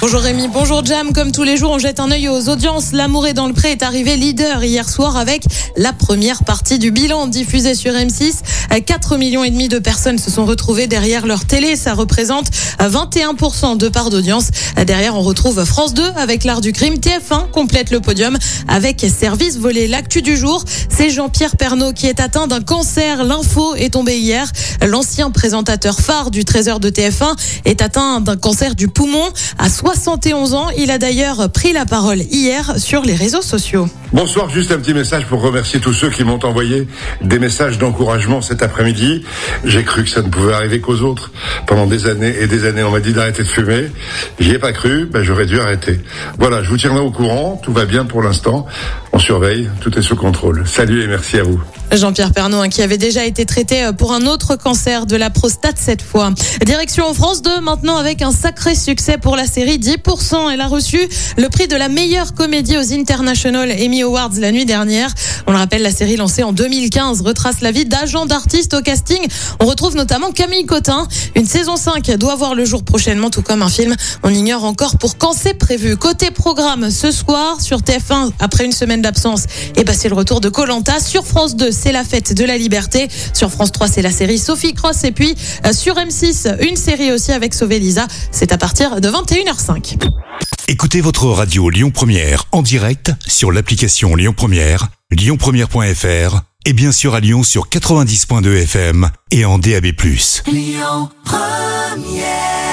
Bonjour 0.00 0.20
Rémi, 0.20 0.46
bonjour 0.48 0.84
Jam. 0.84 1.12
Comme 1.12 1.32
tous 1.32 1.42
les 1.42 1.56
jours, 1.56 1.72
on 1.72 1.78
jette 1.78 1.98
un 1.98 2.10
œil 2.10 2.28
aux 2.28 2.48
audiences. 2.48 2.92
L'amour 2.92 3.26
est 3.26 3.32
dans 3.32 3.48
le 3.48 3.52
pré 3.52 3.72
est 3.72 3.82
arrivé 3.82 4.16
leader 4.16 4.62
hier 4.62 4.88
soir 4.88 5.16
avec 5.16 5.42
la 5.76 5.92
première 5.92 6.44
partie 6.44 6.78
du 6.78 6.92
bilan 6.92 7.26
diffusé 7.26 7.74
sur 7.74 7.92
M6. 7.92 8.34
4 8.86 9.16
millions 9.16 9.42
et 9.42 9.50
demi 9.50 9.68
de 9.68 9.78
personnes 9.78 10.18
se 10.18 10.30
sont 10.30 10.46
retrouvées 10.46 10.86
derrière 10.86 11.26
leur 11.26 11.44
télé. 11.44 11.74
Ça 11.74 11.94
représente 11.94 12.46
21% 12.78 13.76
de 13.76 13.88
part 13.88 14.10
d'audience. 14.10 14.50
Derrière, 14.86 15.16
on 15.16 15.22
retrouve 15.22 15.64
France 15.64 15.94
2 15.94 16.02
avec 16.16 16.44
l'art 16.44 16.60
du 16.60 16.72
crime. 16.72 16.94
TF1 16.94 17.50
complète 17.50 17.90
le 17.90 18.00
podium 18.00 18.38
avec 18.68 19.00
Service 19.00 19.58
volé. 19.58 19.88
L'actu 19.88 20.22
du 20.22 20.36
jour, 20.36 20.62
c'est 20.88 21.10
Jean-Pierre 21.10 21.56
Pernaud 21.56 21.92
qui 21.92 22.06
est 22.06 22.20
atteint 22.20 22.46
d'un 22.46 22.60
cancer. 22.60 23.24
L'info 23.24 23.74
est 23.74 23.94
tombée 23.94 24.18
hier. 24.18 24.50
L'ancien 24.86 25.30
présentateur 25.30 25.98
phare 25.98 26.30
du 26.30 26.44
13h 26.44 26.78
de 26.78 26.88
TF1 26.88 27.34
est 27.64 27.82
atteint 27.82 28.20
d'un 28.20 28.36
cancer 28.36 28.76
du 28.76 28.86
poumon 28.86 29.24
71 29.78 30.54
ans. 30.54 30.70
Il 30.76 30.90
a 30.90 30.98
d'ailleurs 30.98 31.50
pris 31.52 31.72
la 31.72 31.86
parole 31.86 32.18
hier 32.18 32.78
sur 32.78 33.02
les 33.02 33.14
réseaux 33.14 33.42
sociaux. 33.42 33.86
Bonsoir, 34.12 34.50
juste 34.50 34.72
un 34.72 34.78
petit 34.78 34.92
message 34.92 35.26
pour 35.26 35.40
remercier 35.40 35.78
tous 35.78 35.92
ceux 35.92 36.10
qui 36.10 36.24
m'ont 36.24 36.44
envoyé 36.44 36.88
des 37.20 37.38
messages 37.38 37.78
d'encouragement 37.78 38.40
cet 38.40 38.64
après-midi. 38.64 39.22
J'ai 39.64 39.84
cru 39.84 40.02
que 40.02 40.10
ça 40.10 40.22
ne 40.22 40.30
pouvait 40.30 40.52
arriver 40.52 40.80
qu'aux 40.80 41.02
autres. 41.02 41.30
Pendant 41.68 41.86
des 41.86 42.08
années 42.08 42.34
et 42.40 42.48
des 42.48 42.64
années, 42.64 42.82
on 42.82 42.90
m'a 42.90 42.98
dit 42.98 43.12
d'arrêter 43.12 43.44
de 43.44 43.48
fumer. 43.48 43.92
J'y 44.40 44.50
ai 44.50 44.58
pas 44.58 44.72
cru, 44.72 45.06
ben 45.06 45.22
j'aurais 45.22 45.46
dû 45.46 45.60
arrêter. 45.60 46.00
Voilà, 46.38 46.64
je 46.64 46.70
vous 46.70 46.76
tiendrai 46.76 47.00
au 47.00 47.12
courant, 47.12 47.60
tout 47.62 47.72
va 47.72 47.84
bien 47.84 48.04
pour 48.04 48.20
l'instant. 48.20 48.66
On 49.18 49.20
surveille, 49.20 49.68
tout 49.80 49.98
est 49.98 50.02
sous 50.02 50.14
contrôle. 50.14 50.62
Salut 50.64 51.02
et 51.02 51.08
merci 51.08 51.38
à 51.38 51.42
vous. 51.42 51.60
Jean-Pierre 51.90 52.32
Pernaud, 52.32 52.60
hein, 52.60 52.68
qui 52.68 52.82
avait 52.82 52.98
déjà 52.98 53.24
été 53.24 53.46
traité 53.46 53.90
pour 53.96 54.12
un 54.12 54.26
autre 54.26 54.54
cancer 54.54 55.06
de 55.06 55.16
la 55.16 55.28
prostate 55.28 55.76
cette 55.76 56.02
fois. 56.02 56.30
Direction 56.64 57.04
en 57.04 57.14
France 57.14 57.42
2, 57.42 57.60
maintenant 57.60 57.96
avec 57.96 58.22
un 58.22 58.30
sacré 58.30 58.76
succès 58.76 59.18
pour 59.18 59.34
la 59.34 59.46
série 59.46 59.78
10%. 59.78 60.50
Elle 60.52 60.60
a 60.60 60.68
reçu 60.68 61.00
le 61.36 61.48
prix 61.48 61.66
de 61.66 61.74
la 61.74 61.88
meilleure 61.88 62.34
comédie 62.34 62.76
aux 62.76 62.92
International 62.92 63.72
Emmy 63.72 64.02
Awards 64.02 64.30
la 64.38 64.52
nuit 64.52 64.66
dernière. 64.66 65.12
On 65.48 65.52
le 65.52 65.58
rappelle, 65.58 65.82
la 65.82 65.90
série 65.90 66.16
lancée 66.16 66.44
en 66.44 66.52
2015 66.52 67.22
retrace 67.22 67.60
la 67.60 67.72
vie 67.72 67.86
d'agents 67.86 68.26
d'artistes 68.26 68.74
au 68.74 68.82
casting. 68.82 69.26
On 69.58 69.66
retrouve 69.66 69.96
notamment 69.96 70.30
Camille 70.30 70.66
Cotin. 70.66 71.08
Une 71.34 71.46
saison 71.46 71.76
5 71.76 72.08
doit 72.18 72.36
voir 72.36 72.54
le 72.54 72.64
jour 72.64 72.84
prochainement, 72.84 73.30
tout 73.30 73.42
comme 73.42 73.62
un 73.62 73.70
film. 73.70 73.96
On 74.22 74.32
ignore 74.32 74.64
encore 74.64 74.96
pour 74.98 75.18
quand 75.18 75.32
c'est 75.32 75.54
prévu. 75.54 75.96
Côté 75.96 76.30
programme, 76.30 76.90
ce 76.90 77.10
soir 77.10 77.60
sur 77.60 77.78
TF1, 77.78 78.30
après 78.38 78.64
une 78.64 78.72
semaine 78.72 79.02
d'absence, 79.08 79.46
et 79.76 79.84
bah, 79.84 79.94
c'est 79.94 80.10
le 80.10 80.14
retour 80.14 80.42
de 80.42 80.50
Colanta. 80.50 81.00
Sur 81.00 81.24
France 81.24 81.56
2, 81.56 81.70
c'est 81.72 81.92
la 81.92 82.04
fête 82.04 82.34
de 82.34 82.44
la 82.44 82.58
liberté. 82.58 83.08
Sur 83.32 83.50
France 83.50 83.72
3, 83.72 83.88
c'est 83.88 84.02
la 84.02 84.10
série 84.10 84.38
Sophie 84.38 84.74
Cross. 84.74 85.04
Et 85.04 85.12
puis 85.12 85.34
euh, 85.64 85.72
sur 85.72 85.94
M6, 85.94 86.62
une 86.68 86.76
série 86.76 87.10
aussi 87.10 87.32
avec 87.32 87.54
Sauvé 87.54 87.78
Lisa. 87.78 88.06
C'est 88.30 88.52
à 88.52 88.58
partir 88.58 89.00
de 89.00 89.08
21h05. 89.08 89.98
Écoutez 90.68 91.00
votre 91.00 91.26
radio 91.28 91.70
Lyon 91.70 91.90
Première 91.90 92.44
en 92.52 92.60
direct 92.60 93.12
sur 93.26 93.50
l'application 93.50 94.14
Lyon 94.14 94.34
Première, 94.36 94.88
lyonpremière.fr 95.10 96.42
et 96.66 96.72
bien 96.74 96.92
sûr 96.92 97.14
à 97.14 97.20
Lyon 97.20 97.42
sur 97.42 97.68
90.2 97.70 98.62
FM 98.64 99.08
et 99.30 99.46
en 99.46 99.58
DAB+. 99.58 99.86
Lyon 100.46 101.08
Première 101.24 102.67